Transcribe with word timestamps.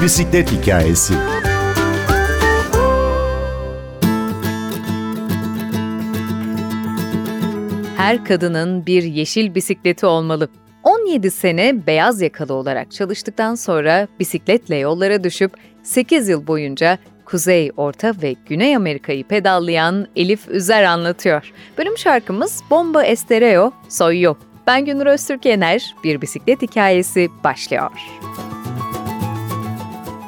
Bir 0.00 0.04
Bisiklet 0.04 0.52
Hikayesi 0.52 1.14
Her 7.96 8.24
kadının 8.24 8.86
bir 8.86 9.02
yeşil 9.02 9.54
bisikleti 9.54 10.06
olmalı. 10.06 10.48
17 10.82 11.30
sene 11.30 11.86
beyaz 11.86 12.20
yakalı 12.20 12.54
olarak 12.54 12.92
çalıştıktan 12.92 13.54
sonra 13.54 14.08
bisikletle 14.20 14.76
yollara 14.76 15.24
düşüp 15.24 15.52
8 15.82 16.28
yıl 16.28 16.46
boyunca 16.46 16.98
Kuzey, 17.24 17.70
Orta 17.76 18.14
ve 18.22 18.36
Güney 18.46 18.76
Amerika'yı 18.76 19.24
pedallayan 19.24 20.06
Elif 20.16 20.48
Üzer 20.48 20.82
anlatıyor. 20.82 21.52
Bölüm 21.78 21.98
şarkımız 21.98 22.60
Bomba 22.70 23.04
Estereo, 23.04 23.72
Soy 23.88 24.20
Yok. 24.20 24.38
Ben 24.66 24.84
Günür 24.84 25.06
Öztürk 25.06 25.44
Yener, 25.44 25.94
bir 26.04 26.20
bisiklet 26.20 26.62
hikayesi 26.62 27.28
başlıyor. 27.44 27.90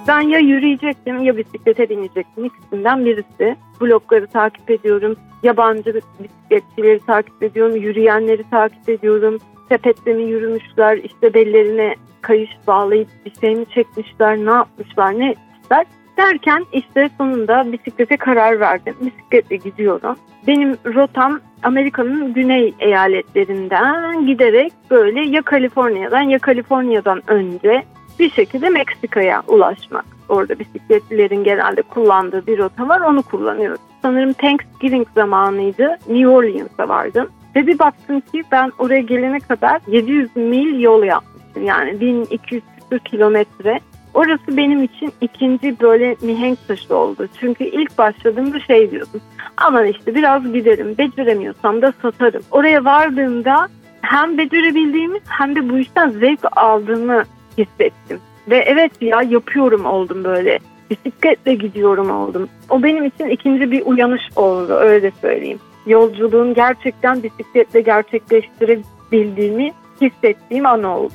Ben 0.09 0.21
ya 0.21 0.39
yürüyecektim 0.39 1.23
ya 1.23 1.37
bisiklete 1.37 1.89
binecektim. 1.89 2.45
İkisinden 2.45 3.05
birisi. 3.05 3.57
Blogları 3.81 4.27
takip 4.27 4.71
ediyorum. 4.71 5.17
Yabancı 5.43 5.95
bisikletçileri 5.95 7.01
takip 7.01 7.43
ediyorum. 7.43 7.77
Yürüyenleri 7.77 8.51
takip 8.51 8.89
ediyorum. 8.89 9.39
Sepetle 9.69 10.15
mi 10.15 10.23
yürümüşler, 10.23 10.97
işte 10.97 11.35
bellerine 11.35 11.95
kayış 12.21 12.51
bağlayıp 12.67 13.09
bir 13.25 13.41
şey 13.41 13.55
mi 13.55 13.67
çekmişler, 13.75 14.37
ne 14.37 14.51
yapmışlar, 14.51 15.19
ne 15.19 15.31
etmişler. 15.31 15.87
Derken 16.17 16.65
işte 16.73 17.11
sonunda 17.19 17.73
bisiklete 17.73 18.17
karar 18.17 18.61
verdim. 18.61 18.95
Bisikletle 19.01 19.57
gidiyorum. 19.57 20.17
Benim 20.47 20.77
rotam 20.85 21.41
Amerika'nın 21.63 22.35
güney 22.35 22.75
eyaletlerinden 22.79 24.27
giderek 24.27 24.73
böyle 24.91 25.21
ya 25.21 25.43
Kaliforniya'dan 25.43 26.23
ya 26.23 26.39
Kaliforniya'dan 26.39 27.23
önce 27.27 27.85
bir 28.19 28.31
şekilde 28.31 28.69
Meksika'ya 28.69 29.43
ulaşmak. 29.49 30.05
Orada 30.29 30.59
bisikletlilerin 30.59 31.45
genelde 31.45 31.83
kullandığı 31.83 32.47
bir 32.47 32.59
rota 32.59 32.89
var 32.89 33.01
onu 33.01 33.23
kullanıyoruz. 33.23 33.81
Sanırım 34.03 34.33
Thanksgiving 34.33 35.07
zamanıydı. 35.15 35.97
New 36.09 36.29
Orleans'a 36.29 36.89
vardım. 36.89 37.29
Ve 37.57 37.67
bir 37.67 37.79
baktım 37.79 38.21
ki 38.21 38.43
ben 38.53 38.73
oraya 38.79 39.01
gelene 39.01 39.41
kadar 39.41 39.81
700 39.87 40.37
mil 40.37 40.81
yol 40.81 41.03
yapmışım. 41.03 41.65
Yani 41.65 42.01
1200 42.01 42.63
kilometre. 43.05 43.81
Orası 44.15 44.57
benim 44.57 44.85
için 44.85 45.13
ikinci 45.21 45.81
böyle 45.81 46.17
mihenk 46.21 46.69
taşı 46.69 46.97
oldu. 46.97 47.29
Çünkü 47.41 47.65
ilk 47.65 47.99
başladığımda 47.99 48.61
şey 48.61 48.91
diyordum. 48.91 49.21
Aman 49.57 49.87
işte 49.87 50.15
biraz 50.15 50.53
giderim. 50.53 50.99
Beceremiyorsam 50.99 51.83
da 51.83 51.93
satarım. 52.03 52.43
Oraya 52.51 52.85
vardığımda 52.85 53.69
hem 54.03 54.39
becerebildiğimi 54.39 55.19
hem 55.29 55.57
de 55.57 55.69
bu 55.69 55.79
işten 55.79 56.09
zevk 56.09 56.41
aldığımı 56.57 57.23
hissettim. 57.59 58.21
Ve 58.51 58.57
evet 58.57 58.93
ya 59.01 59.23
yapıyorum 59.23 59.85
oldum 59.87 60.25
böyle. 60.25 60.59
Bisikletle 60.91 61.55
gidiyorum 61.55 62.11
oldum. 62.11 62.49
O 62.71 62.83
benim 62.83 63.05
için 63.05 63.29
ikinci 63.29 63.71
bir 63.71 63.87
uyanış 63.87 64.23
oldu 64.37 64.73
öyle 64.73 65.13
söyleyeyim. 65.21 65.59
Yolculuğun 65.87 66.55
gerçekten 66.55 67.23
bisikletle 67.23 67.81
gerçekleştirebildiğimi 67.81 69.73
hissettiğim 70.01 70.67
an 70.67 70.83
oldu. 70.83 71.13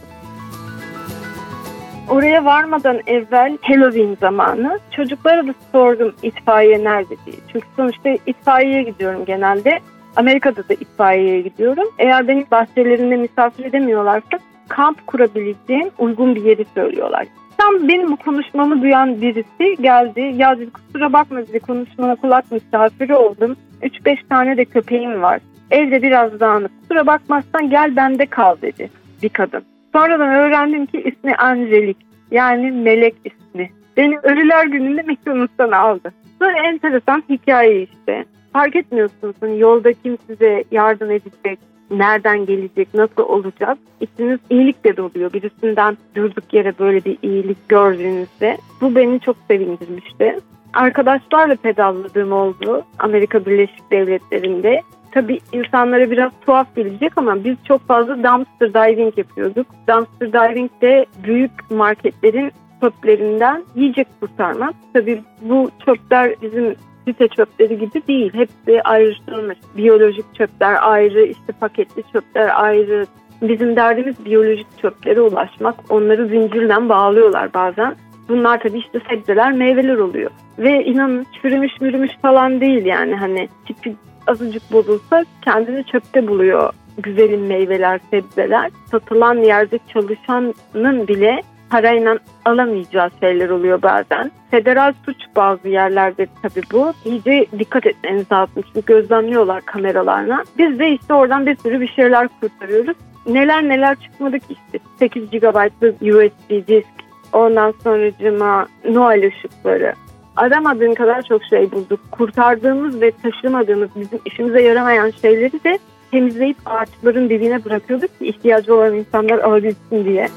Oraya 2.09 2.45
varmadan 2.45 2.99
evvel 3.07 3.57
Halloween 3.61 4.17
zamanı 4.21 4.79
çocuklara 4.91 5.47
da 5.47 5.53
sordum 5.71 6.13
itfaiye 6.23 6.83
nerede 6.83 7.15
diye. 7.25 7.35
Çünkü 7.51 7.67
sonuçta 7.75 8.09
itfaiyeye 8.25 8.83
gidiyorum 8.83 9.25
genelde. 9.25 9.79
Amerika'da 10.15 10.69
da 10.69 10.73
itfaiyeye 10.73 11.41
gidiyorum. 11.41 11.87
Eğer 11.99 12.27
beni 12.27 12.45
bahçelerinde 12.51 13.15
misafir 13.15 13.65
edemiyorlarsa 13.65 14.39
kamp 14.69 15.07
kurabileceğim 15.07 15.89
uygun 15.97 16.35
bir 16.35 16.43
yeri 16.43 16.65
söylüyorlar. 16.75 17.27
Tam 17.57 17.87
benim 17.87 18.11
bu 18.11 18.15
konuşmamı 18.15 18.81
duyan 18.81 19.21
birisi 19.21 19.81
geldi. 19.81 20.33
Ya 20.35 20.57
dedi 20.57 20.71
kusura 20.71 21.13
bakma 21.13 21.37
dedi 21.37 21.59
konuşmana 21.59 22.15
kulak 22.15 22.51
misafiri 22.51 23.15
oldum. 23.15 23.55
3-5 23.81 24.27
tane 24.29 24.57
de 24.57 24.65
köpeğim 24.65 25.21
var. 25.21 25.39
Evde 25.71 26.01
biraz 26.01 26.39
dağınık. 26.39 26.71
Kusura 26.81 27.07
bakmazsan 27.07 27.69
gel 27.69 27.95
bende 27.95 28.25
kal 28.25 28.55
dedi 28.61 28.89
bir 29.23 29.29
kadın. 29.29 29.63
Sonradan 29.93 30.29
öğrendim 30.29 30.85
ki 30.85 31.01
ismi 31.01 31.35
Angelik. 31.35 31.97
Yani 32.31 32.71
melek 32.71 33.15
ismi. 33.25 33.71
Beni 33.97 34.17
ölüler 34.23 34.65
gününde 34.65 35.01
McDonald's'tan 35.01 35.71
aldı. 35.71 36.13
Böyle 36.41 36.59
enteresan 36.59 37.23
hikaye 37.29 37.83
işte. 37.83 38.25
Fark 38.53 38.75
etmiyorsunuz 38.75 39.35
hani 39.41 39.59
yolda 39.59 39.93
kim 39.93 40.17
size 40.27 40.63
yardım 40.71 41.11
edecek, 41.11 41.59
nereden 41.91 42.45
gelecek, 42.45 42.93
nasıl 42.93 43.23
olacak. 43.23 43.77
İçiniz 44.01 44.39
iyilikle 44.49 44.97
doluyor. 44.97 45.33
Birisinden 45.33 45.97
durduk 46.15 46.53
yere 46.53 46.73
böyle 46.79 47.05
bir 47.05 47.17
iyilik 47.21 47.69
gördüğünüzde. 47.69 48.57
Bu 48.81 48.95
beni 48.95 49.19
çok 49.19 49.35
sevindirmişti. 49.47 50.39
Arkadaşlarla 50.73 51.55
pedalladığım 51.55 52.31
oldu 52.31 52.83
Amerika 52.99 53.45
Birleşik 53.45 53.91
Devletleri'nde. 53.91 54.81
Tabii 55.11 55.39
insanlara 55.53 56.11
biraz 56.11 56.31
tuhaf 56.45 56.75
gelecek 56.75 57.13
ama 57.15 57.43
biz 57.43 57.55
çok 57.67 57.87
fazla 57.87 58.23
dumpster 58.23 58.73
diving 58.73 59.17
yapıyorduk. 59.17 59.67
Dumpster 59.87 60.33
diving 60.33 60.71
de 60.81 61.05
büyük 61.23 61.71
marketlerin 61.71 62.51
çöplerinden 62.81 63.63
yiyecek 63.75 64.07
kurtarmak. 64.19 64.75
Tabii 64.93 65.21
bu 65.41 65.69
çöpler 65.85 66.35
bizim 66.41 66.75
site 67.07 67.27
çöpleri 67.27 67.79
gibi 67.79 68.07
değil. 68.07 68.33
Hepsi 68.33 68.81
ayrıştırılmış. 68.83 69.57
Biyolojik 69.77 70.35
çöpler 70.35 70.77
ayrı, 70.81 71.25
işte 71.25 71.53
paketli 71.59 72.03
çöpler 72.13 72.63
ayrı. 72.63 73.05
Bizim 73.41 73.75
derdimiz 73.75 74.25
biyolojik 74.25 74.67
çöplere 74.81 75.21
ulaşmak. 75.21 75.75
Onları 75.89 76.27
zincirden 76.27 76.89
bağlıyorlar 76.89 77.53
bazen. 77.53 77.95
Bunlar 78.29 78.59
tabii 78.59 78.79
işte 78.79 78.99
sebzeler, 79.09 79.53
meyveler 79.53 79.97
oluyor. 79.97 80.31
Ve 80.59 80.83
inanın 80.83 81.25
çürümüş 81.41 81.81
mürümüş 81.81 82.11
falan 82.21 82.61
değil 82.61 82.85
yani 82.85 83.15
hani 83.15 83.49
tipi 83.65 83.95
azıcık 84.27 84.71
bozulsa 84.71 85.25
kendini 85.41 85.83
çöpte 85.83 86.27
buluyor 86.27 86.73
güzelim 86.97 87.47
meyveler, 87.47 87.99
sebzeler. 88.09 88.71
Satılan 88.91 89.35
yerde 89.35 89.79
çalışanın 89.93 91.07
bile 91.07 91.41
parayla 91.69 92.17
alamayacağı 92.45 93.09
şeyler 93.19 93.49
oluyor 93.49 93.81
bazen. 93.81 94.31
Federal 94.51 94.93
suç 95.05 95.17
bazı 95.35 95.67
yerlerde 95.67 96.27
tabii 96.41 96.65
bu. 96.73 96.93
İyice 97.05 97.45
dikkat 97.59 97.85
etmeniz 97.85 98.31
lazım 98.31 98.63
çünkü 98.73 98.85
gözlemliyorlar 98.85 99.61
kameralarla. 99.61 100.43
Biz 100.57 100.79
de 100.79 100.89
işte 100.89 101.13
oradan 101.13 101.45
bir 101.45 101.55
sürü 101.55 101.81
bir 101.81 101.87
şeyler 101.87 102.27
kurtarıyoruz. 102.41 102.97
Neler 103.27 103.63
neler 103.63 103.95
çıkmadık 103.95 104.41
işte. 104.49 104.79
8 104.99 105.29
GB'lık 105.29 106.01
USB 106.01 106.67
disk, 106.67 106.87
ondan 107.33 107.73
sonra 107.83 108.11
cima 108.19 108.67
Noel 108.89 109.27
ışıkları. 109.27 109.93
Aramadığın 110.35 110.93
kadar 110.93 111.21
çok 111.21 111.43
şey 111.43 111.71
bulduk. 111.71 111.99
Kurtardığımız 112.11 113.01
ve 113.01 113.11
taşımadığımız 113.11 113.89
bizim 113.95 114.19
işimize 114.25 114.61
yaramayan 114.61 115.11
şeyleri 115.21 115.63
de 115.63 115.79
temizleyip 116.11 116.57
ağaçların 116.65 117.29
dibine 117.29 117.65
bırakıyorduk 117.65 118.19
ki 118.19 118.27
ihtiyacı 118.27 118.75
olan 118.75 118.95
insanlar 118.95 119.39
alabilsin 119.39 120.05
diye. 120.05 120.27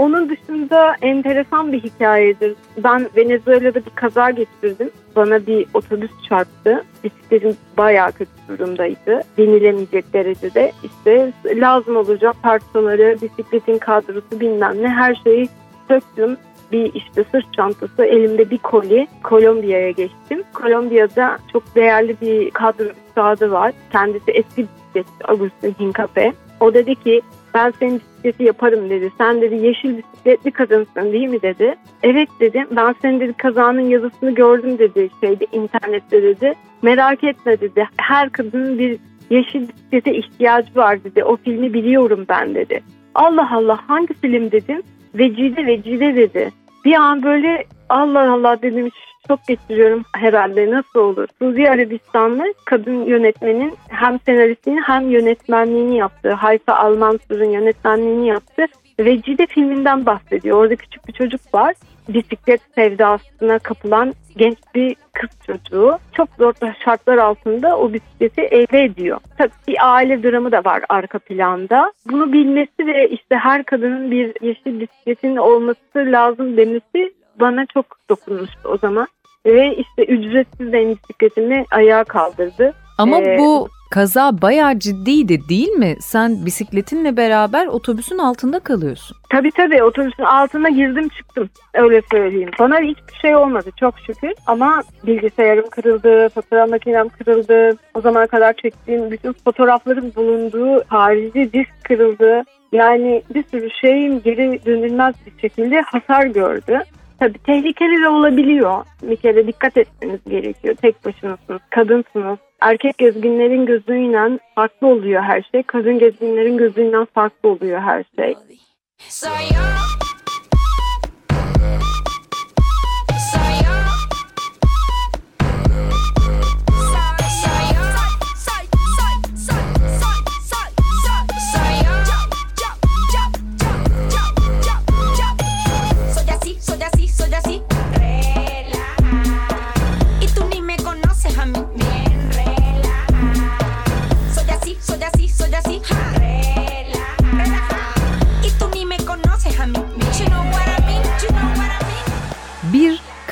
Onun 0.00 0.28
dışında 0.28 0.94
enteresan 1.02 1.72
bir 1.72 1.82
hikayedir. 1.82 2.54
Ben 2.84 3.08
Venezuela'da 3.16 3.74
bir 3.74 3.90
kaza 3.94 4.30
geçirdim. 4.30 4.90
Bana 5.16 5.46
bir 5.46 5.66
otobüs 5.74 6.10
çarptı. 6.28 6.84
Bisikletim 7.04 7.56
bayağı 7.76 8.12
kötü 8.12 8.30
durumdaydı. 8.48 9.20
Binilemeyecek 9.38 10.12
derecede. 10.12 10.72
İşte 10.84 11.32
lazım 11.46 11.96
olacak 11.96 12.36
parçaları, 12.42 13.16
bisikletin 13.22 13.78
kadrosu 13.78 14.40
bilmem 14.40 14.82
ne 14.82 14.88
her 14.88 15.14
şeyi 15.14 15.48
söktüm. 15.88 16.36
Bir 16.72 16.94
işte 16.94 17.24
sırt 17.32 17.54
çantası, 17.54 18.04
elimde 18.04 18.50
bir 18.50 18.58
koli. 18.58 19.06
Kolombiya'ya 19.22 19.90
geçtim. 19.90 20.42
Kolombiya'da 20.52 21.38
çok 21.52 21.74
değerli 21.74 22.16
bir 22.20 22.50
kadro 22.50 22.84
üstadı 22.84 23.50
var. 23.50 23.72
Kendisi 23.92 24.30
eski 24.30 24.66
bisikletçi 24.94 25.30
Agustin 25.30 25.74
Hincape. 25.80 26.32
O 26.60 26.74
dedi 26.74 26.94
ki 26.94 27.20
ben 27.54 27.72
senin 27.78 28.00
bisikleti 28.00 28.44
yaparım 28.44 28.90
dedi. 28.90 29.10
Sen 29.18 29.40
dedi 29.40 29.54
yeşil 29.54 29.96
bisikletli 29.96 30.50
kadınsın 30.50 31.12
değil 31.12 31.28
mi 31.28 31.42
dedi. 31.42 31.74
Evet 32.02 32.28
dedim. 32.40 32.66
Ben 32.70 32.94
senin 33.02 33.20
dedi 33.20 33.32
kazanın 33.32 33.80
yazısını 33.80 34.34
gördüm 34.34 34.78
dedi 34.78 35.10
şeyde 35.20 35.46
internette 35.52 36.22
dedi. 36.22 36.54
Merak 36.82 37.24
etme 37.24 37.60
dedi. 37.60 37.88
Her 37.96 38.30
kadının 38.30 38.78
bir 38.78 38.98
yeşil 39.30 39.68
bisiklete 39.68 40.14
ihtiyacı 40.14 40.76
var 40.76 41.04
dedi. 41.04 41.24
O 41.24 41.36
filmi 41.36 41.74
biliyorum 41.74 42.24
ben 42.28 42.54
dedi. 42.54 42.82
Allah 43.14 43.48
Allah 43.52 43.78
hangi 43.86 44.14
film 44.14 44.50
dedim. 44.50 44.82
Vecide 45.14 45.66
Vecide 45.66 46.16
dedi. 46.16 46.50
Bir 46.84 46.94
an 46.94 47.22
böyle 47.22 47.64
Allah 47.90 48.32
Allah 48.32 48.62
dedim 48.62 48.90
çok 49.28 49.46
geçiriyorum 49.46 50.02
herhalde 50.16 50.70
nasıl 50.70 51.00
olur. 51.00 51.26
Suudi 51.38 51.70
Arabistanlı 51.70 52.54
kadın 52.64 53.04
yönetmenin 53.04 53.74
hem 53.88 54.20
senaristliğini 54.26 54.80
hem 54.80 55.10
yönetmenliğini 55.10 55.96
yaptığı, 55.96 56.32
Hayfa 56.32 56.74
Almansur'un 56.74 57.50
yönetmenliğini 57.50 58.28
yaptığı 58.28 58.66
Vecide 59.04 59.46
filminden 59.46 60.06
bahsediyor. 60.06 60.58
Orada 60.58 60.76
küçük 60.76 61.08
bir 61.08 61.12
çocuk 61.12 61.54
var. 61.54 61.74
Bisiklet 62.08 62.60
sevdasına 62.74 63.58
kapılan 63.58 64.14
genç 64.36 64.58
bir 64.74 64.96
kız 65.12 65.30
çocuğu 65.46 65.98
çok 66.12 66.28
zor 66.38 66.52
şartlar 66.84 67.18
altında 67.18 67.78
o 67.78 67.92
bisikleti 67.92 68.40
elde 68.40 68.84
ediyor. 68.84 69.20
Tabii 69.38 69.50
bir 69.68 69.76
aile 69.80 70.22
dramı 70.22 70.52
da 70.52 70.64
var 70.64 70.82
arka 70.88 71.18
planda. 71.18 71.92
Bunu 72.10 72.32
bilmesi 72.32 72.86
ve 72.86 73.08
işte 73.08 73.36
her 73.36 73.64
kadının 73.64 74.10
bir 74.10 74.34
yeşil 74.40 74.80
bisikletin 74.80 75.36
olması 75.36 75.96
lazım 75.96 76.56
demesi 76.56 77.12
bana 77.40 77.66
çok 77.66 77.86
dokunmuştu 78.10 78.68
o 78.68 78.78
zaman. 78.78 79.08
Ve 79.46 79.76
işte 79.76 80.04
ücretsiz 80.04 80.72
benim 80.72 80.96
bisikletimi 80.96 81.64
ayağa 81.70 82.04
kaldırdı. 82.04 82.72
Ama 82.98 83.20
ee, 83.20 83.38
bu 83.38 83.68
kaza 83.90 84.42
bayağı 84.42 84.78
ciddiydi 84.78 85.48
değil 85.48 85.68
mi? 85.68 85.96
Sen 86.00 86.46
bisikletinle 86.46 87.16
beraber 87.16 87.66
otobüsün 87.66 88.18
altında 88.18 88.60
kalıyorsun. 88.60 89.16
Tabii 89.30 89.50
tabii 89.50 89.82
otobüsün 89.82 90.22
altına 90.22 90.68
girdim 90.68 91.08
çıktım 91.08 91.50
öyle 91.74 92.02
söyleyeyim. 92.10 92.50
Bana 92.58 92.78
hiçbir 92.80 93.14
şey 93.22 93.36
olmadı 93.36 93.70
çok 93.80 93.94
şükür 93.98 94.32
ama 94.46 94.82
bilgisayarım 95.06 95.70
kırıldı, 95.70 96.28
fotoğraf 96.28 96.70
makinem 96.70 97.08
kırıldı. 97.08 97.78
O 97.94 98.00
zamana 98.00 98.26
kadar 98.26 98.52
çektiğim 98.52 99.10
bütün 99.10 99.32
fotoğrafların 99.32 100.12
bulunduğu 100.16 100.84
harici 100.88 101.52
disk 101.52 101.84
kırıldı. 101.84 102.42
Yani 102.72 103.22
bir 103.34 103.44
sürü 103.50 103.70
şeyim 103.80 104.22
geri 104.22 104.64
dönülmez 104.66 105.14
bir 105.26 105.40
şekilde 105.40 105.80
hasar 105.80 106.26
gördü. 106.26 106.80
Tabii 107.20 107.38
tehlikeli 107.38 108.02
de 108.02 108.08
olabiliyor. 108.08 108.84
Bir 109.02 109.16
kere 109.16 109.46
dikkat 109.46 109.76
etmeniz 109.76 110.20
gerekiyor. 110.28 110.74
Tek 110.74 111.04
başınasınız, 111.04 111.60
kadınsınız. 111.70 112.38
Erkek 112.60 112.98
gezginlerin 112.98 113.66
gözüyle 113.66 114.38
farklı 114.54 114.86
oluyor 114.86 115.22
her 115.22 115.42
şey. 115.52 115.62
Kadın 115.62 115.98
gezginlerin 115.98 116.56
gözüyle 116.56 117.04
farklı 117.14 117.48
oluyor 117.48 117.80
her 117.80 118.04
şey. 118.16 118.34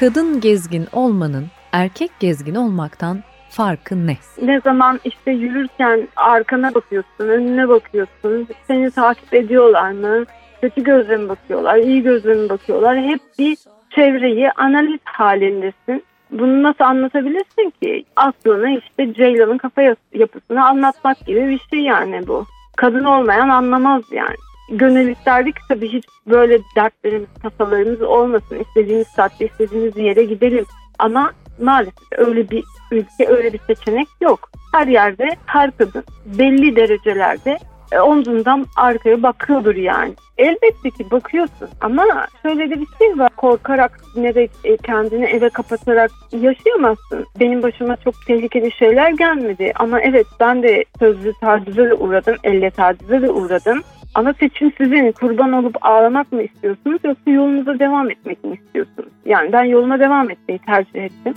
Kadın 0.00 0.40
gezgin 0.40 0.86
olmanın 0.92 1.46
erkek 1.72 2.10
gezgin 2.20 2.54
olmaktan 2.54 3.22
farkı 3.50 4.06
ne? 4.06 4.16
Ne 4.42 4.60
zaman 4.60 5.00
işte 5.04 5.30
yürürken 5.30 6.08
arkana 6.16 6.74
bakıyorsun, 6.74 7.28
önüne 7.28 7.68
bakıyorsun, 7.68 8.48
seni 8.66 8.90
takip 8.90 9.34
ediyorlar 9.34 9.90
mı? 9.90 10.24
Kötü 10.60 10.82
gözle 10.84 11.16
mi 11.16 11.28
bakıyorlar, 11.28 11.76
iyi 11.76 12.02
gözle 12.02 12.34
mi 12.34 12.48
bakıyorlar? 12.48 13.02
Hep 13.02 13.20
bir 13.38 13.56
çevreyi 13.90 14.50
analiz 14.50 15.00
halindesin. 15.04 16.04
Bunu 16.30 16.62
nasıl 16.62 16.84
anlatabilirsin 16.84 17.72
ki? 17.82 18.04
Aslında 18.16 18.68
işte 18.68 19.14
Ceylan'ın 19.14 19.58
kafa 19.58 19.82
yapısını 20.14 20.66
anlatmak 20.66 21.26
gibi 21.26 21.48
bir 21.48 21.60
şey 21.70 21.80
yani 21.80 22.26
bu. 22.28 22.46
Kadın 22.76 23.04
olmayan 23.04 23.48
anlamaz 23.48 24.02
yani 24.12 24.36
gönül 24.70 25.08
isterdik 25.08 25.56
tabii 25.68 25.88
hiç 25.88 26.04
böyle 26.26 26.58
dertlerimiz, 26.76 27.28
tasalarımız 27.42 28.02
olmasın. 28.02 28.58
İstediğimiz 28.68 29.06
saatte 29.06 29.46
istediğimiz 29.46 29.96
yere 29.96 30.24
gidelim. 30.24 30.64
Ama 30.98 31.32
maalesef 31.60 32.12
öyle 32.18 32.50
bir 32.50 32.64
ülke, 32.92 33.28
öyle 33.28 33.52
bir 33.52 33.60
seçenek 33.66 34.08
yok. 34.20 34.50
Her 34.74 34.86
yerde 34.86 35.28
her 35.46 35.70
kadın 35.70 36.04
belli 36.26 36.76
derecelerde 36.76 37.58
e, 37.92 37.98
omzundan 37.98 38.66
arkaya 38.76 39.22
bakıyordur 39.22 39.74
yani. 39.74 40.14
Elbette 40.38 40.90
ki 40.90 41.10
bakıyorsun 41.10 41.68
ama 41.80 42.04
şöyle 42.42 42.70
de 42.70 42.80
bir 42.80 42.86
şey 42.98 43.18
var. 43.18 43.30
Korkarak 43.36 44.00
nereye 44.16 44.48
kendini 44.82 45.24
eve 45.24 45.48
kapatarak 45.48 46.10
yaşayamazsın. 46.32 47.26
Benim 47.40 47.62
başıma 47.62 47.96
çok 47.96 48.14
tehlikeli 48.26 48.72
şeyler 48.72 49.10
gelmedi 49.10 49.72
ama 49.76 50.00
evet 50.00 50.26
ben 50.40 50.62
de 50.62 50.84
sözlü 50.98 51.32
tacize 51.40 51.90
de 51.90 51.94
uğradım, 51.94 52.36
elle 52.44 52.70
tacize 52.70 53.22
de 53.22 53.30
uğradım. 53.30 53.82
Ama 54.18 54.34
seçim 54.40 54.72
sizin. 54.78 55.12
Kurban 55.12 55.52
olup 55.52 55.76
ağlamak 55.80 56.32
mı 56.32 56.42
istiyorsunuz 56.42 57.00
yoksa 57.04 57.30
yolunuza 57.30 57.78
devam 57.78 58.10
etmek 58.10 58.44
mi 58.44 58.58
istiyorsunuz? 58.64 59.08
Yani 59.26 59.52
ben 59.52 59.64
yoluma 59.64 60.00
devam 60.00 60.30
etmeyi 60.30 60.58
tercih 60.58 61.04
ettim. 61.04 61.34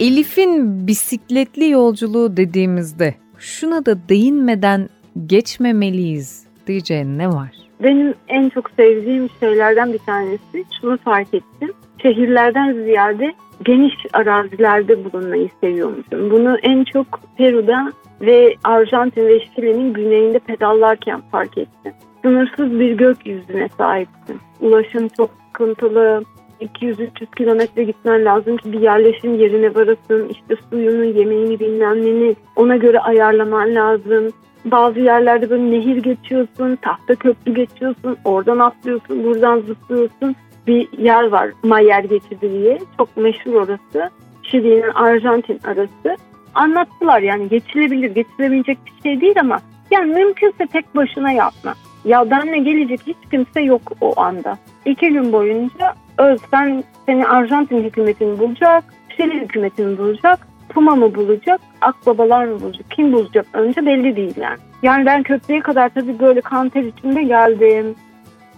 Elif'in 0.00 0.86
bisikletli 0.86 1.70
yolculuğu 1.70 2.36
dediğimizde 2.36 3.14
şuna 3.38 3.86
da 3.86 4.08
değinmeden 4.08 4.88
geçmemeliyiz 5.26 6.46
diyeceğin 6.66 7.18
ne 7.18 7.28
var? 7.28 7.67
Benim 7.82 8.14
en 8.28 8.48
çok 8.48 8.70
sevdiğim 8.70 9.28
şeylerden 9.40 9.92
bir 9.92 9.98
tanesi 9.98 10.64
şunu 10.80 10.98
fark 10.98 11.34
ettim. 11.34 11.72
Şehirlerden 12.02 12.72
ziyade 12.72 13.32
geniş 13.64 13.94
arazilerde 14.12 15.04
bulunmayı 15.04 15.48
seviyormuşum. 15.60 16.30
Bunu 16.30 16.58
en 16.62 16.84
çok 16.84 17.06
Peru'da 17.36 17.92
ve 18.20 18.54
Arjantin 18.64 19.26
ve 19.26 19.40
Şili'nin 19.40 19.92
güneyinde 19.92 20.38
pedallarken 20.38 21.20
fark 21.32 21.58
ettim. 21.58 21.92
Sınırsız 22.22 22.80
bir 22.80 22.92
gökyüzüne 22.92 23.68
sahipsin. 23.78 24.40
Ulaşım 24.60 25.08
çok 25.08 25.30
sıkıntılı. 25.46 26.22
200-300 26.60 27.34
kilometre 27.36 27.84
gitmen 27.84 28.24
lazım 28.24 28.56
ki 28.56 28.72
bir 28.72 28.80
yerleşim 28.80 29.34
yerine 29.34 29.74
varasın. 29.74 30.28
İşte 30.28 30.56
suyunu, 30.70 31.04
yemeğini, 31.04 31.60
bilmem 31.60 32.02
neni 32.02 32.36
ona 32.56 32.76
göre 32.76 33.00
ayarlaman 33.00 33.74
lazım. 33.74 34.28
Bazı 34.64 35.00
yerlerde 35.00 35.50
böyle 35.50 35.70
nehir 35.70 35.96
geçiyorsun, 35.96 36.76
tahta 36.76 37.14
köprü 37.14 37.54
geçiyorsun, 37.54 38.16
oradan 38.24 38.58
atlıyorsun, 38.58 39.24
buradan 39.24 39.60
zıplıyorsun. 39.60 40.36
Bir 40.66 40.98
yer 40.98 41.28
var 41.28 41.50
Mayer 41.62 42.04
geçidi 42.04 42.52
diye. 42.52 42.78
Çok 42.96 43.16
meşhur 43.16 43.54
orası. 43.54 44.10
Şili'nin 44.42 44.90
Arjantin 44.94 45.60
arası 45.64 46.16
anlattılar 46.54 47.20
yani 47.20 47.48
geçilebilir, 47.48 48.10
geçilebilecek 48.10 48.78
bir 48.86 49.02
şey 49.02 49.20
değil 49.20 49.40
ama 49.40 49.60
yani 49.90 50.14
mümkünse 50.14 50.66
tek 50.66 50.96
başına 50.96 51.32
yapma. 51.32 51.74
Ya 52.04 52.30
benle 52.30 52.58
gelecek 52.58 53.00
hiç 53.06 53.16
kimse 53.30 53.60
yok 53.60 53.82
o 54.00 54.20
anda. 54.20 54.58
İki 54.84 55.08
gün 55.08 55.32
boyunca 55.32 55.94
Özden 56.18 56.84
seni 57.06 57.26
Arjantin 57.26 57.84
hükümetini 57.84 58.38
bulacak, 58.38 58.84
Şili 59.16 59.40
hükümetini 59.40 59.98
bulacak, 59.98 60.48
Puma 60.78 60.96
mı 60.96 61.14
bulacak, 61.14 61.60
Akbabalar 61.80 62.44
mı 62.44 62.60
bulacak, 62.60 62.90
kim 62.90 63.12
bulacak 63.12 63.46
önce 63.52 63.86
belli 63.86 64.16
değil 64.16 64.34
yani. 64.36 64.58
Yani 64.82 65.06
ben 65.06 65.22
köprüye 65.22 65.60
kadar 65.60 65.88
tabii 65.88 66.18
böyle 66.18 66.40
kan 66.40 66.68
ter 66.68 66.82
içinde 66.82 67.22
geldim. 67.22 67.94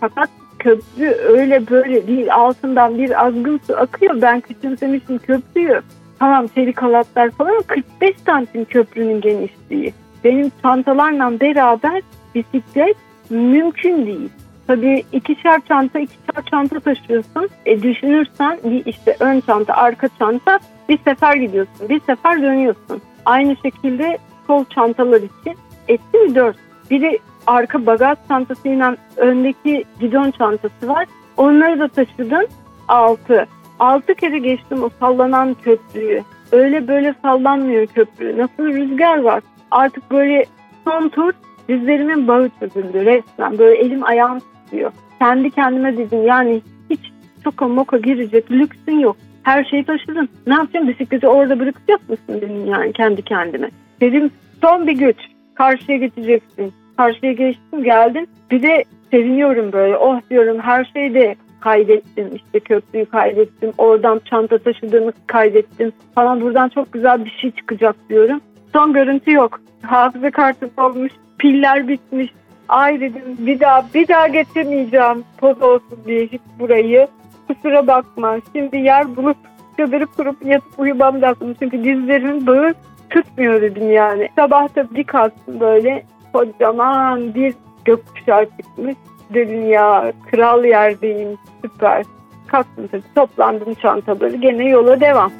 Fakat 0.01 0.29
köprü 0.59 1.07
öyle 1.11 1.71
böyle 1.71 2.07
değil 2.07 2.35
altından 2.35 2.99
bir 2.99 3.27
azgın 3.27 3.61
su 3.67 3.77
akıyor. 3.77 4.23
Ben 4.23 4.41
küçümsemişim 4.41 5.19
köprüyü. 5.19 5.81
Tamam 6.19 6.47
çelik 6.47 6.83
halatlar 6.83 7.31
falan 7.31 7.63
45 7.67 8.17
santim 8.27 8.65
köprünün 8.65 9.21
genişliği. 9.21 9.93
Benim 10.25 10.53
çantalarla 10.63 11.41
beraber 11.41 12.03
bisiklet 12.35 12.97
mümkün 13.31 14.07
değil. 14.07 14.31
Tabii 14.71 15.05
ikişer 15.13 15.61
çanta, 15.69 15.99
ikişer 15.99 16.45
çanta 16.51 16.81
taşıyorsun. 16.81 17.49
E 17.67 17.83
düşünürsen 17.83 18.59
bir 18.65 18.87
işte 18.87 19.17
ön 19.21 19.41
çanta, 19.41 19.75
arka 19.75 20.09
çanta 20.19 20.59
bir 20.89 20.99
sefer 20.99 21.37
gidiyorsun, 21.37 21.89
bir 21.89 22.01
sefer 22.01 22.43
dönüyorsun. 22.43 23.03
Aynı 23.25 23.57
şekilde 23.57 24.19
sol 24.47 24.65
çantalar 24.65 25.17
için 25.17 25.59
etti 25.89 26.19
mi 26.19 26.35
dört. 26.35 26.57
Biri 26.91 27.19
arka 27.47 27.87
bagaj 27.87 28.19
çantasıyla 28.29 28.97
öndeki 29.17 29.85
gidon 30.01 30.31
çantası 30.31 30.89
var. 30.89 31.07
Onları 31.37 31.81
da 31.81 31.89
taşıdın 31.89 32.49
altı. 32.89 33.47
Altı 33.79 34.15
kere 34.15 34.39
geçtim 34.39 34.83
o 34.83 34.91
sallanan 35.01 35.55
köprüyü. 35.55 36.23
Öyle 36.53 36.89
böyle 36.89 37.15
sallanmıyor 37.23 37.87
köprü. 37.87 38.39
Nasıl 38.39 38.67
rüzgar 38.67 39.19
var. 39.19 39.43
Artık 39.71 40.11
böyle 40.11 40.45
son 40.85 41.09
tur 41.09 41.33
dizlerimin 41.69 42.29
bağı 42.29 42.51
çözüldü 42.61 43.05
resmen. 43.05 43.59
Böyle 43.59 43.77
elim 43.77 44.05
ayağım 44.05 44.39
tutuyor. 44.71 44.93
Kendi 45.19 45.51
kendime 45.51 45.97
dedim 45.97 46.27
yani 46.27 46.63
hiç 46.91 47.01
soka 47.45 47.69
moka 47.69 47.99
girecek 47.99 48.51
lüksün 48.51 48.99
yok. 48.99 49.17
Her 49.43 49.65
şeyi 49.65 49.85
taşıdın. 49.85 50.29
Ne 50.47 50.55
yapacağım 50.55 50.89
bisikleti 50.89 51.29
orada 51.29 51.61
bırakacak 51.61 52.09
mısın 52.09 52.41
dedim 52.41 52.67
yani 52.67 52.93
kendi 52.93 53.23
kendime. 53.23 53.71
Dedim 54.01 54.31
son 54.61 54.87
bir 54.87 54.93
güç. 54.93 55.17
Karşıya 55.55 55.99
geçeceksin. 55.99 56.73
Karşıya 56.97 57.33
geçtim 57.33 57.85
geldim. 57.85 58.27
Bir 58.51 58.63
de 58.63 58.85
seviniyorum 59.11 59.73
böyle. 59.73 59.97
Oh 59.97 60.21
diyorum 60.31 60.59
her 60.61 60.85
şeyde 60.85 61.35
kaydettim. 61.61 62.31
İşte 62.35 62.61
köprüyü 62.61 63.05
kaydettim. 63.05 63.73
Oradan 63.79 64.21
çanta 64.25 64.59
taşıdığımı 64.59 65.13
kaydettim 65.27 65.93
falan. 66.15 66.41
Buradan 66.41 66.69
çok 66.69 66.93
güzel 66.93 67.25
bir 67.25 67.31
şey 67.31 67.51
çıkacak 67.51 67.97
diyorum. 68.09 68.41
Son 68.73 68.93
görüntü 68.93 69.33
yok. 69.33 69.61
Hafıza 69.83 70.31
kartı 70.31 70.71
olmuş. 70.77 71.13
Piller 71.39 71.89
bitmiş. 71.89 72.31
Ay 72.71 73.01
dedim 73.01 73.23
bir 73.39 73.61
daha 73.61 73.85
bir 73.95 74.09
daha 74.09 74.29
getirmeyeceğim 74.29 75.25
poz 75.39 75.63
olsun 75.63 75.99
diye 76.07 76.27
hiç 76.27 76.41
burayı. 76.59 77.09
Kusura 77.49 77.87
bakma. 77.87 78.37
Şimdi 78.57 78.77
yer 78.77 79.17
bulup 79.17 79.37
çadırı 79.77 80.07
kurup 80.07 80.47
yatıp 80.47 80.79
uyumam 80.79 81.23
lazım. 81.23 81.55
Çünkü 81.59 81.85
dizlerimin 81.85 82.47
bağı 82.47 82.75
tutmuyor 83.11 83.63
dedim 83.63 83.93
yani. 83.93 84.29
Sabah 84.37 84.77
da 84.77 84.95
bir 84.95 85.05
kalktım 85.05 85.61
böyle 85.61 86.05
kocaman 86.33 87.35
bir 87.35 87.55
gökkuşağı 87.85 88.47
çıkmış. 88.47 88.95
Dedim 89.35 89.71
ya 89.71 90.13
kral 90.31 90.65
yerdeyim 90.65 91.39
süper. 91.63 92.05
Kalktım 92.47 92.89
tabii 92.91 93.15
toplandım 93.15 93.75
çantaları 93.75 94.37
gene 94.37 94.69
yola 94.69 95.01
devam. 95.01 95.33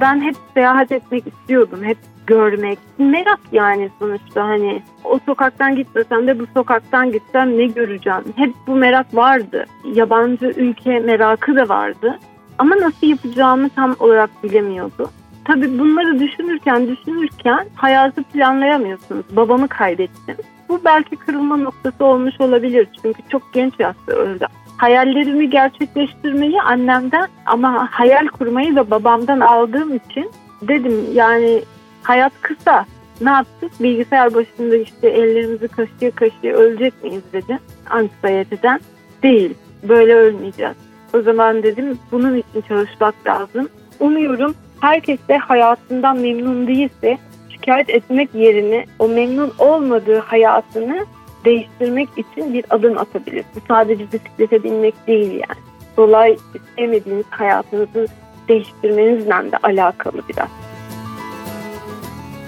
Ben 0.00 0.20
hep 0.20 0.34
seyahat 0.54 0.92
etmek 0.92 1.24
istiyordum. 1.26 1.84
Hep 1.84 1.98
görmek. 2.26 2.78
Merak 2.98 3.40
yani 3.52 3.90
sonuçta 3.98 4.44
hani 4.44 4.82
o 5.04 5.18
sokaktan 5.26 5.76
gitmesem 5.76 6.26
de 6.26 6.38
bu 6.38 6.46
sokaktan 6.54 7.12
gitsem 7.12 7.58
ne 7.58 7.66
göreceğim? 7.66 8.24
Hep 8.36 8.54
bu 8.66 8.76
merak 8.76 9.14
vardı. 9.14 9.64
Yabancı 9.94 10.46
ülke 10.46 10.98
merakı 10.98 11.56
da 11.56 11.68
vardı. 11.68 12.18
Ama 12.58 12.76
nasıl 12.76 13.06
yapacağımı 13.06 13.68
tam 13.68 13.96
olarak 14.00 14.30
bilemiyordu. 14.44 15.10
Tabii 15.44 15.78
bunları 15.78 16.20
düşünürken 16.20 16.88
düşünürken 16.88 17.66
hayatı 17.74 18.22
planlayamıyorsunuz. 18.22 19.24
Babamı 19.36 19.68
kaybettim. 19.68 20.36
Bu 20.68 20.80
belki 20.84 21.16
kırılma 21.16 21.56
noktası 21.56 22.04
olmuş 22.04 22.40
olabilir. 22.40 22.88
Çünkü 23.02 23.22
çok 23.28 23.52
genç 23.52 23.72
yaşta 23.78 24.12
öldü. 24.12 24.46
Hayallerimi 24.76 25.50
gerçekleştirmeyi 25.50 26.62
annemden 26.62 27.28
ama 27.46 27.88
hayal 27.90 28.26
kurmayı 28.26 28.76
da 28.76 28.90
babamdan 28.90 29.40
aldığım 29.40 29.96
için 29.96 30.30
dedim 30.62 31.04
yani 31.12 31.62
hayat 32.02 32.32
kısa. 32.40 32.86
Ne 33.20 33.30
yaptık? 33.30 33.70
Bilgisayar 33.80 34.34
başında 34.34 34.76
işte 34.76 35.08
ellerimizi 35.08 35.68
kaşıya 35.68 36.10
kaşıya 36.10 36.54
ölecek 36.54 37.04
miyiz 37.04 37.22
dedim. 37.32 37.58
Anksiyeteden. 37.90 38.80
Değil. 39.22 39.54
Böyle 39.88 40.14
ölmeyeceğiz. 40.14 40.76
O 41.14 41.22
zaman 41.22 41.62
dedim 41.62 41.98
bunun 42.12 42.36
için 42.36 42.60
çalışmak 42.68 43.14
lazım. 43.26 43.68
Umuyorum 44.00 44.54
herkes 44.80 45.18
de 45.28 45.36
hayatından 45.36 46.18
memnun 46.18 46.66
değilse 46.66 47.18
şikayet 47.50 47.90
etmek 47.90 48.34
yerine 48.34 48.84
o 48.98 49.08
memnun 49.08 49.52
olmadığı 49.58 50.18
hayatını 50.18 51.06
değiştirmek 51.44 52.08
için 52.16 52.54
bir 52.54 52.64
adım 52.70 52.98
atabilir. 52.98 53.44
Bu 53.54 53.60
sadece 53.68 54.12
bisiklete 54.12 54.62
binmek 54.62 55.06
değil 55.06 55.32
yani. 55.32 55.60
Dolay 55.96 56.36
istemediğiniz 56.54 57.26
hayatınızı 57.30 58.06
değiştirmenizle 58.48 59.52
de 59.52 59.56
alakalı 59.62 60.22
biraz. 60.28 60.63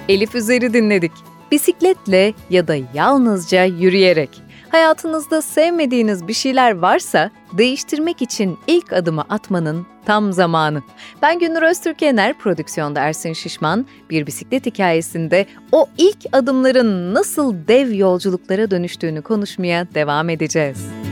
Elif 0.09 0.35
Üzer'i 0.35 0.73
dinledik. 0.75 1.13
Bisikletle 1.53 2.35
ya 2.51 2.69
da 2.69 2.77
yalnızca 2.95 3.65
yürüyerek. 3.65 4.31
Hayatınızda 4.69 5.43
sevmediğiniz 5.43 6.29
bir 6.29 6.33
şeyler 6.33 6.79
varsa 6.79 7.31
değiştirmek 7.53 8.23
için 8.23 8.59
ilk 8.67 8.93
adımı 8.93 9.23
atmanın 9.29 9.87
tam 10.05 10.33
zamanı. 10.33 10.83
Ben 11.23 11.39
Günür 11.39 11.63
Öztürkener, 11.63 12.39
prodüksiyonda 12.39 13.01
Ersin 13.01 13.33
Şişman. 13.33 13.87
Bir 14.11 14.27
bisiklet 14.27 14.67
hikayesinde 14.67 15.47
o 15.73 15.87
ilk 15.99 16.19
adımların 16.33 17.15
nasıl 17.15 17.55
dev 17.69 17.95
yolculuklara 17.95 18.71
dönüştüğünü 18.71 19.23
konuşmaya 19.23 19.87
devam 19.95 20.31
edeceğiz. 20.31 21.06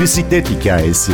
Bisiklet 0.00 0.50
hikayesi. 0.50 1.12